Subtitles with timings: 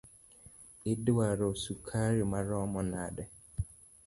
[0.91, 3.23] Iduaro sukari maromo nade?